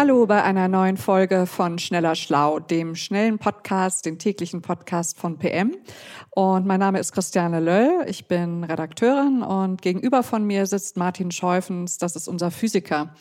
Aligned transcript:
Hallo 0.00 0.24
bei 0.24 0.42
einer 0.42 0.66
neuen 0.66 0.96
Folge 0.96 1.44
von 1.44 1.78
Schneller 1.78 2.14
Schlau, 2.14 2.58
dem 2.58 2.94
schnellen 2.94 3.38
Podcast, 3.38 4.06
den 4.06 4.18
täglichen 4.18 4.62
Podcast 4.62 5.18
von 5.18 5.36
PM. 5.36 5.76
Und 6.30 6.64
mein 6.64 6.80
Name 6.80 6.98
ist 6.98 7.12
Christiane 7.12 7.60
Löll, 7.60 8.06
ich 8.06 8.26
bin 8.26 8.64
Redakteurin 8.64 9.42
und 9.42 9.82
gegenüber 9.82 10.22
von 10.22 10.46
mir 10.46 10.64
sitzt 10.64 10.96
Martin 10.96 11.30
Scheufens, 11.30 11.98
das 11.98 12.16
ist 12.16 12.28
unser 12.28 12.50
Physiker. 12.50 13.14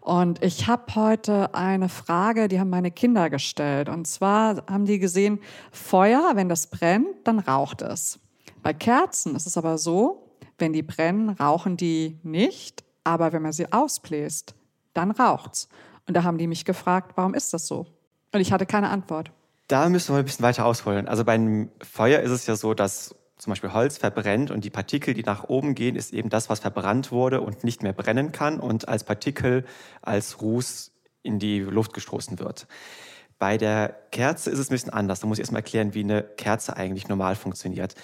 Und 0.00 0.42
ich 0.42 0.66
habe 0.66 0.96
heute 0.96 1.54
eine 1.54 1.88
Frage, 1.88 2.48
die 2.48 2.58
haben 2.58 2.70
meine 2.70 2.90
Kinder 2.90 3.30
gestellt. 3.30 3.88
Und 3.88 4.08
zwar 4.08 4.56
haben 4.66 4.86
die 4.86 4.98
gesehen, 4.98 5.38
Feuer, 5.70 6.32
wenn 6.34 6.48
das 6.48 6.66
brennt, 6.66 7.06
dann 7.22 7.38
raucht 7.38 7.80
es. 7.80 8.18
Bei 8.60 8.72
Kerzen 8.72 9.36
ist 9.36 9.46
es 9.46 9.56
aber 9.56 9.78
so, 9.78 10.32
wenn 10.58 10.72
die 10.72 10.82
brennen, 10.82 11.28
rauchen 11.28 11.76
die 11.76 12.18
nicht, 12.24 12.82
aber 13.04 13.32
wenn 13.32 13.42
man 13.42 13.52
sie 13.52 13.70
ausbläst, 13.70 14.56
dann 14.94 15.10
raucht's. 15.10 15.68
Und 16.06 16.16
da 16.16 16.24
haben 16.24 16.38
die 16.38 16.46
mich 16.46 16.64
gefragt, 16.64 17.12
warum 17.16 17.34
ist 17.34 17.52
das 17.52 17.66
so? 17.66 17.86
Und 18.32 18.40
ich 18.40 18.52
hatte 18.52 18.66
keine 18.66 18.90
Antwort. 18.90 19.30
Da 19.68 19.88
müssen 19.88 20.14
wir 20.14 20.18
ein 20.18 20.24
bisschen 20.24 20.42
weiter 20.42 20.66
ausholen. 20.66 21.08
Also 21.08 21.24
beim 21.24 21.70
Feuer 21.82 22.20
ist 22.20 22.30
es 22.30 22.46
ja 22.46 22.56
so, 22.56 22.74
dass 22.74 23.14
zum 23.38 23.50
Beispiel 23.50 23.72
Holz 23.72 23.98
verbrennt 23.98 24.50
und 24.50 24.64
die 24.64 24.70
Partikel, 24.70 25.14
die 25.14 25.22
nach 25.22 25.44
oben 25.44 25.74
gehen, 25.74 25.96
ist 25.96 26.12
eben 26.12 26.28
das, 26.30 26.48
was 26.48 26.60
verbrannt 26.60 27.10
wurde 27.10 27.40
und 27.40 27.64
nicht 27.64 27.82
mehr 27.82 27.92
brennen 27.92 28.32
kann 28.32 28.60
und 28.60 28.88
als 28.88 29.04
Partikel, 29.04 29.64
als 30.02 30.40
Ruß 30.40 30.92
in 31.22 31.38
die 31.38 31.60
Luft 31.60 31.94
gestoßen 31.94 32.38
wird. 32.38 32.66
Bei 33.38 33.58
der 33.58 33.96
Kerze 34.12 34.50
ist 34.50 34.58
es 34.58 34.70
ein 34.70 34.74
bisschen 34.74 34.92
anders. 34.92 35.20
Da 35.20 35.26
muss 35.26 35.38
ich 35.38 35.42
erstmal 35.42 35.60
erklären, 35.60 35.94
wie 35.94 36.04
eine 36.04 36.22
Kerze 36.22 36.76
eigentlich 36.76 37.08
normal 37.08 37.34
funktioniert. 37.34 37.94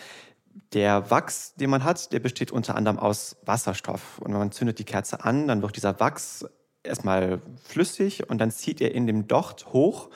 Der 0.72 1.10
Wachs, 1.10 1.54
den 1.54 1.70
man 1.70 1.84
hat, 1.84 2.12
der 2.12 2.20
besteht 2.20 2.50
unter 2.50 2.74
anderem 2.74 2.98
aus 2.98 3.36
Wasserstoff. 3.44 4.18
Und 4.18 4.32
wenn 4.32 4.38
man 4.38 4.52
zündet 4.52 4.78
die 4.78 4.84
Kerze 4.84 5.24
an, 5.24 5.46
dann 5.46 5.62
wird 5.62 5.76
dieser 5.76 6.00
Wachs 6.00 6.44
erstmal 6.82 7.40
flüssig 7.62 8.28
und 8.28 8.38
dann 8.38 8.50
zieht 8.50 8.80
er 8.80 8.94
in 8.94 9.06
dem 9.06 9.28
Docht 9.28 9.72
hoch, 9.72 10.10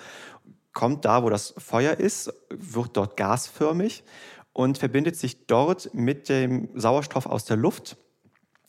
kommt 0.73 1.05
da, 1.05 1.23
wo 1.23 1.31
das 1.31 1.55
Feuer 1.59 1.95
ist, 1.95 2.33
wird 2.51 2.97
dort 2.97 3.17
gasförmig 3.17 4.05
und 4.53 4.79
verbindet 4.79 5.17
sich 5.17 5.47
dort 5.47 5.95
mit 5.95 6.29
dem 6.29 6.69
Sauerstoff 6.75 7.27
aus 7.27 7.45
der 7.45 7.57
Luft, 7.57 7.97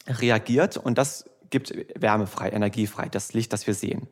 reagiert 0.08 0.78
und 0.78 0.98
das 0.98 1.30
gibt 1.50 1.74
Wärme 2.00 2.28
frei, 2.28 2.50
Energie 2.50 2.88
frei, 2.88 3.08
das 3.10 3.34
Licht, 3.34 3.54
das 3.54 3.66
wir 3.68 3.74
sehen. 3.74 4.08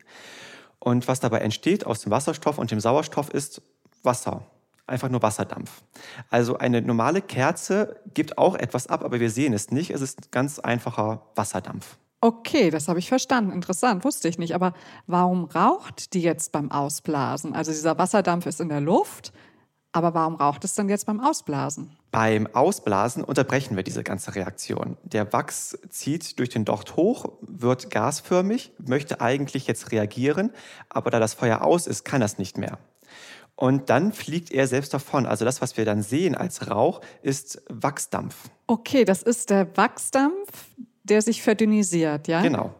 Und 0.79 1.07
was 1.07 1.19
dabei 1.19 1.39
entsteht 1.39 1.85
aus 1.85 2.01
dem 2.01 2.11
Wasserstoff 2.11 2.57
und 2.57 2.71
dem 2.71 2.79
Sauerstoff 2.79 3.29
ist 3.29 3.61
Wasser, 4.01 4.45
einfach 4.85 5.09
nur 5.09 5.21
Wasserdampf. 5.21 5.83
Also 6.29 6.57
eine 6.57 6.81
normale 6.81 7.21
Kerze 7.21 8.01
gibt 8.13 8.37
auch 8.37 8.55
etwas 8.55 8.87
ab, 8.87 9.03
aber 9.03 9.19
wir 9.19 9.29
sehen 9.29 9.53
es 9.53 9.71
nicht. 9.71 9.91
Es 9.91 10.01
ist 10.01 10.31
ganz 10.31 10.59
einfacher 10.59 11.25
Wasserdampf. 11.35 11.97
Okay, 12.23 12.69
das 12.69 12.87
habe 12.87 12.99
ich 12.99 13.09
verstanden. 13.09 13.51
Interessant, 13.51 14.05
wusste 14.05 14.29
ich 14.29 14.37
nicht. 14.37 14.55
Aber 14.55 14.71
warum 15.07 15.43
raucht 15.43 16.13
die 16.13 16.21
jetzt 16.21 16.53
beim 16.53 16.71
Ausblasen? 16.71 17.53
Also 17.53 17.73
dieser 17.73 17.97
Wasserdampf 17.97 18.45
ist 18.45 18.61
in 18.61 18.69
der 18.69 18.79
Luft, 18.79 19.33
aber 19.91 20.13
warum 20.13 20.35
raucht 20.35 20.63
es 20.63 20.73
dann 20.73 20.87
jetzt 20.87 21.05
beim 21.05 21.19
Ausblasen? 21.19 21.91
Beim 22.11 22.47
Ausblasen 22.47 23.25
unterbrechen 23.25 23.75
wir 23.75 23.83
diese 23.83 24.05
ganze 24.05 24.35
Reaktion. 24.35 24.95
Der 25.03 25.33
Wachs 25.33 25.77
zieht 25.89 26.39
durch 26.39 26.47
den 26.47 26.63
Docht 26.63 26.95
hoch, 26.95 27.25
wird 27.41 27.89
gasförmig, 27.89 28.71
möchte 28.77 29.19
eigentlich 29.19 29.67
jetzt 29.67 29.91
reagieren, 29.91 30.51
aber 30.87 31.11
da 31.11 31.19
das 31.19 31.33
Feuer 31.33 31.61
aus 31.61 31.87
ist, 31.87 32.05
kann 32.05 32.21
das 32.21 32.37
nicht 32.37 32.57
mehr. 32.57 32.77
Und 33.55 33.89
dann 33.89 34.13
fliegt 34.13 34.51
er 34.51 34.67
selbst 34.67 34.93
davon. 34.93 35.25
Also 35.25 35.45
das, 35.45 35.61
was 35.61 35.77
wir 35.77 35.85
dann 35.85 36.01
sehen 36.01 36.35
als 36.35 36.69
Rauch, 36.69 37.01
ist 37.21 37.61
Wachsdampf. 37.69 38.49
Okay, 38.65 39.03
das 39.05 39.21
ist 39.21 39.49
der 39.49 39.75
Wachsdampf, 39.77 40.69
der 41.03 41.21
sich 41.21 41.41
verdünnisiert, 41.41 42.27
ja? 42.27 42.41
Genau. 42.41 42.73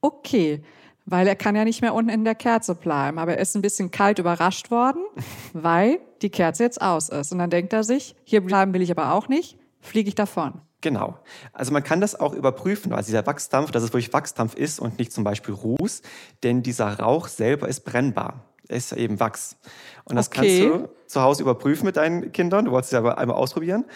Okay, 0.00 0.62
weil 1.06 1.26
er 1.26 1.36
kann 1.36 1.56
ja 1.56 1.64
nicht 1.64 1.80
mehr 1.82 1.94
unten 1.94 2.10
in 2.10 2.24
der 2.24 2.34
Kerze 2.34 2.74
bleiben, 2.74 3.18
aber 3.18 3.32
er 3.34 3.38
ist 3.40 3.54
ein 3.56 3.62
bisschen 3.62 3.90
kalt 3.90 4.18
überrascht 4.18 4.70
worden, 4.70 5.02
weil 5.52 5.98
die 6.22 6.30
Kerze 6.30 6.62
jetzt 6.64 6.80
aus 6.80 7.08
ist. 7.08 7.32
Und 7.32 7.38
dann 7.38 7.50
denkt 7.50 7.72
er 7.72 7.84
sich, 7.84 8.14
hier 8.24 8.42
bleiben 8.44 8.72
will 8.74 8.82
ich 8.82 8.90
aber 8.90 9.12
auch 9.14 9.28
nicht, 9.28 9.56
fliege 9.80 10.08
ich 10.08 10.14
davon. 10.14 10.60
Genau. 10.80 11.18
Also 11.52 11.72
man 11.72 11.82
kann 11.82 12.00
das 12.00 12.18
auch 12.18 12.34
überprüfen, 12.34 12.92
also 12.92 13.06
dieser 13.06 13.26
Wachsdampf, 13.26 13.72
dass 13.72 13.82
es 13.82 13.88
wirklich 13.92 14.12
Wachsdampf 14.12 14.54
ist 14.54 14.78
und 14.78 14.98
nicht 14.98 15.12
zum 15.12 15.24
Beispiel 15.24 15.52
Ruß, 15.54 16.02
denn 16.44 16.62
dieser 16.62 17.00
Rauch 17.00 17.26
selber 17.26 17.68
ist 17.68 17.80
brennbar. 17.80 18.44
Er 18.68 18.76
ist 18.76 18.92
eben 18.92 19.18
Wachs. 19.18 19.56
Und 20.04 20.14
das 20.16 20.28
Okay. 20.28 20.68
kannst 20.70 20.84
du 20.84 20.88
zu 21.08 21.22
Hause 21.22 21.42
überprüfen 21.42 21.84
mit 21.86 21.96
deinen 21.96 22.30
Kindern. 22.32 22.66
Du 22.66 22.70
wolltest 22.70 22.92
es 22.92 22.98
aber 22.98 23.18
einmal 23.18 23.36
ausprobieren. 23.36 23.86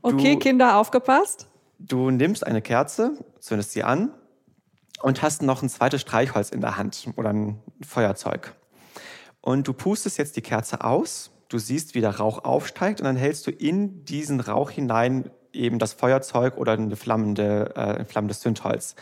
Okay, 0.00 0.34
Du- 0.34 0.38
Kinder, 0.38 0.76
aufgepasst. 0.78 1.48
Du 1.78 2.10
nimmst 2.10 2.46
eine 2.46 2.62
Kerze, 2.62 3.12
zündest 3.38 3.72
sie 3.72 3.82
an 3.82 4.10
und 5.02 5.22
hast 5.22 5.42
noch 5.42 5.62
ein 5.62 5.68
zweites 5.68 6.00
Streichholz 6.00 6.50
in 6.50 6.60
der 6.60 6.76
Hand 6.76 7.08
oder 7.16 7.30
ein 7.30 7.60
Feuerzeug. 7.86 8.54
Und 9.42 9.68
du 9.68 9.72
pustest 9.74 10.18
jetzt 10.18 10.36
die 10.36 10.42
Kerze 10.42 10.82
aus, 10.82 11.30
du 11.48 11.58
siehst, 11.58 11.94
wie 11.94 12.00
der 12.00 12.16
Rauch 12.16 12.44
aufsteigt 12.44 13.00
und 13.00 13.04
dann 13.04 13.16
hältst 13.16 13.46
du 13.46 13.50
in 13.50 14.04
diesen 14.04 14.40
Rauch 14.40 14.70
hinein 14.70 15.30
eben 15.52 15.78
das 15.78 15.92
Feuerzeug 15.92 16.56
oder 16.56 16.72
eine 16.72 16.96
flammende, 16.96 17.72
äh, 17.76 18.00
ein 18.00 18.06
flammendes 18.06 18.40
Zündholz. 18.40 18.94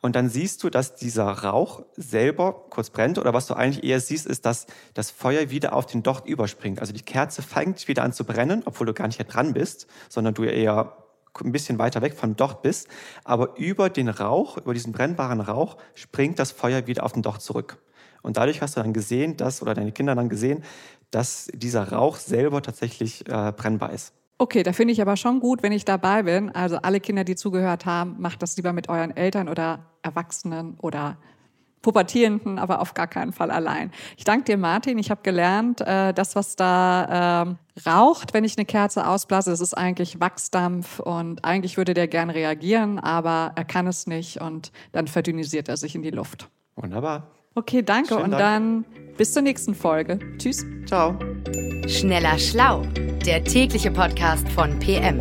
Und 0.00 0.16
dann 0.16 0.28
siehst 0.28 0.64
du, 0.64 0.70
dass 0.70 0.96
dieser 0.96 1.26
Rauch 1.26 1.84
selber 1.96 2.66
kurz 2.70 2.90
brennt 2.90 3.18
oder 3.18 3.34
was 3.34 3.46
du 3.46 3.54
eigentlich 3.54 3.84
eher 3.84 4.00
siehst, 4.00 4.26
ist, 4.26 4.44
dass 4.44 4.66
das 4.94 5.10
Feuer 5.10 5.50
wieder 5.50 5.74
auf 5.74 5.86
den 5.86 6.02
Docht 6.02 6.26
überspringt. 6.26 6.80
Also 6.80 6.92
die 6.92 7.02
Kerze 7.02 7.42
fängt 7.42 7.86
wieder 7.86 8.02
an 8.02 8.12
zu 8.12 8.24
brennen, 8.24 8.62
obwohl 8.64 8.86
du 8.86 8.94
gar 8.94 9.06
nicht 9.06 9.18
dran 9.32 9.52
bist, 9.52 9.86
sondern 10.08 10.34
du 10.34 10.44
eher 10.44 10.96
ein 11.42 11.52
bisschen 11.52 11.78
weiter 11.78 12.02
weg 12.02 12.14
vom 12.14 12.36
Docht 12.36 12.62
bist. 12.62 12.88
Aber 13.24 13.56
über 13.56 13.90
den 13.90 14.08
Rauch, 14.08 14.58
über 14.58 14.74
diesen 14.74 14.92
brennbaren 14.92 15.40
Rauch, 15.40 15.76
springt 15.94 16.38
das 16.38 16.52
Feuer 16.52 16.86
wieder 16.86 17.04
auf 17.04 17.12
den 17.12 17.22
Docht 17.22 17.42
zurück. 17.42 17.78
Und 18.22 18.36
dadurch 18.36 18.60
hast 18.60 18.76
du 18.76 18.82
dann 18.82 18.92
gesehen, 18.92 19.36
dass, 19.36 19.62
oder 19.62 19.74
deine 19.74 19.92
Kinder 19.92 20.14
dann 20.14 20.28
gesehen, 20.28 20.64
dass 21.10 21.48
dieser 21.54 21.92
Rauch 21.92 22.16
selber 22.16 22.60
tatsächlich 22.62 23.26
äh, 23.28 23.52
brennbar 23.52 23.92
ist. 23.92 24.12
Okay, 24.38 24.62
da 24.62 24.72
finde 24.72 24.92
ich 24.92 25.00
aber 25.00 25.16
schon 25.16 25.40
gut, 25.40 25.62
wenn 25.62 25.72
ich 25.72 25.84
dabei 25.84 26.24
bin. 26.24 26.50
Also 26.50 26.76
alle 26.76 27.00
Kinder, 27.00 27.24
die 27.24 27.36
zugehört 27.36 27.86
haben, 27.86 28.16
macht 28.18 28.42
das 28.42 28.56
lieber 28.56 28.72
mit 28.72 28.88
euren 28.88 29.16
Eltern 29.16 29.48
oder 29.48 29.86
Erwachsenen 30.02 30.74
oder 30.80 31.16
Pubertierenden, 31.86 32.58
aber 32.58 32.80
auf 32.80 32.94
gar 32.94 33.06
keinen 33.06 33.32
Fall 33.32 33.52
allein. 33.52 33.92
Ich 34.16 34.24
danke 34.24 34.42
dir, 34.42 34.56
Martin. 34.56 34.98
Ich 34.98 35.08
habe 35.12 35.20
gelernt, 35.22 35.80
äh, 35.82 36.12
das, 36.12 36.34
was 36.34 36.56
da 36.56 37.44
ähm, 37.46 37.58
raucht, 37.86 38.34
wenn 38.34 38.42
ich 38.42 38.58
eine 38.58 38.64
Kerze 38.64 39.06
ausblase, 39.06 39.52
das 39.52 39.60
ist 39.60 39.74
eigentlich 39.74 40.18
Wachsdampf 40.18 40.98
und 40.98 41.44
eigentlich 41.44 41.76
würde 41.76 41.94
der 41.94 42.08
gern 42.08 42.28
reagieren, 42.28 42.98
aber 42.98 43.52
er 43.54 43.64
kann 43.64 43.86
es 43.86 44.08
nicht 44.08 44.40
und 44.40 44.72
dann 44.90 45.06
verdünnisiert 45.06 45.68
er 45.68 45.76
sich 45.76 45.94
in 45.94 46.02
die 46.02 46.10
Luft. 46.10 46.48
Wunderbar. 46.74 47.30
Okay, 47.54 47.82
danke 47.84 48.14
Schönen 48.14 48.24
und 48.24 48.30
Dank. 48.32 48.42
dann 48.42 48.84
bis 49.16 49.32
zur 49.32 49.42
nächsten 49.42 49.76
Folge. 49.76 50.18
Tschüss. 50.38 50.66
Ciao. 50.86 51.16
Schneller 51.86 52.36
Schlau, 52.36 52.82
der 53.24 53.44
tägliche 53.44 53.92
Podcast 53.92 54.48
von 54.48 54.76
PM. 54.80 55.20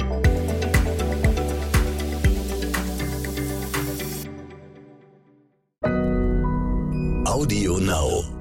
Audio 7.35 7.79
Now. 7.79 8.34